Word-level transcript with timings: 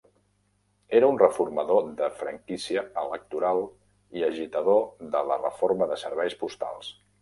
Era 0.99 1.09
un 1.15 1.19
reformador 1.23 1.91
de 1.99 2.09
franquícia 2.23 2.85
electoral 3.05 3.63
i 4.21 4.29
agitador 4.33 4.85
de 5.17 5.27
la 5.33 5.43
reforma 5.49 5.95
de 5.95 6.05
serveis 6.11 6.43
postals. 6.45 6.97